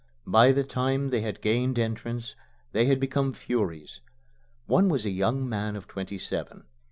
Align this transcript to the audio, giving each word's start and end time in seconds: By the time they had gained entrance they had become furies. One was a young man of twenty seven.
By 0.25 0.51
the 0.51 0.63
time 0.63 1.09
they 1.11 1.21
had 1.21 1.43
gained 1.43 1.77
entrance 1.77 2.35
they 2.71 2.85
had 2.85 2.99
become 2.99 3.33
furies. 3.33 4.01
One 4.65 4.89
was 4.89 5.05
a 5.05 5.11
young 5.11 5.47
man 5.47 5.75
of 5.75 5.87
twenty 5.87 6.17
seven. 6.17 6.63